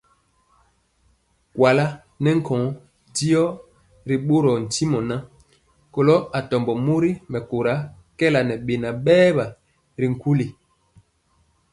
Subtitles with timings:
[1.53, 1.85] Kuala
[2.23, 2.67] nɛ nkɔɔ
[3.15, 3.43] diɔ
[4.07, 5.21] ri ɓorɔɔ ntimɔ ŋan,
[5.93, 7.73] kɔlo atɔmbɔ mori mɛkóra
[8.17, 9.45] kɛɛla ŋɛ beŋa berwa
[9.99, 10.47] ri nkuli.